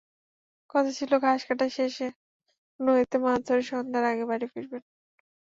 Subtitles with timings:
[0.69, 2.07] কথা ছিল ঘাস কাটা শেষে
[2.79, 4.83] নদীতে মাছ ধরে সন্ধ্যার আগে বাড়ি ফিরবেন।